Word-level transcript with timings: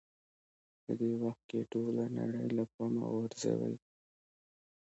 په 0.83 0.91
دې 0.99 1.11
وخت 1.23 1.41
کې 1.49 1.67
ټوله 1.71 2.03
نړۍ 2.17 2.47
له 2.57 2.63
پامه 2.73 3.03
غورځوئ. 3.13 3.75